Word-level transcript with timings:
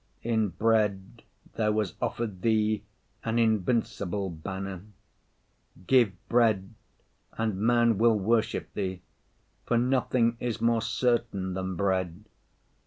In 0.23 0.47
bread 0.49 1.21
there 1.57 1.71
was 1.71 1.93
offered 2.01 2.41
Thee 2.41 2.81
an 3.23 3.37
invincible 3.37 4.31
banner; 4.31 4.81
give 5.85 6.11
bread, 6.27 6.73
and 7.33 7.57
man 7.61 7.99
will 7.99 8.17
worship 8.17 8.73
thee, 8.73 9.03
for 9.67 9.77
nothing 9.77 10.37
is 10.39 10.59
more 10.59 10.81
certain 10.81 11.53
than 11.53 11.75
bread. 11.75 12.25